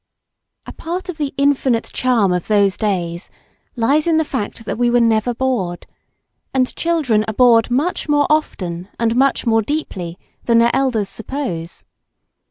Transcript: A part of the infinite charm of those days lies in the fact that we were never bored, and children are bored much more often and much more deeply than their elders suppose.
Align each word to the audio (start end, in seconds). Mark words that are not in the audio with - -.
A 0.65 0.73
part 0.73 1.09
of 1.09 1.19
the 1.19 1.31
infinite 1.37 1.91
charm 1.93 2.33
of 2.33 2.47
those 2.47 2.75
days 2.75 3.29
lies 3.75 4.07
in 4.07 4.17
the 4.17 4.25
fact 4.25 4.65
that 4.65 4.79
we 4.79 4.89
were 4.89 4.99
never 4.99 5.31
bored, 5.31 5.85
and 6.55 6.75
children 6.75 7.23
are 7.27 7.35
bored 7.35 7.69
much 7.69 8.09
more 8.09 8.25
often 8.27 8.87
and 8.97 9.15
much 9.15 9.45
more 9.45 9.61
deeply 9.61 10.17
than 10.45 10.57
their 10.57 10.71
elders 10.75 11.07
suppose. 11.07 11.85